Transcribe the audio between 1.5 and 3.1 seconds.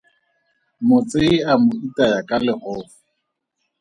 a mo itaya ka legofi.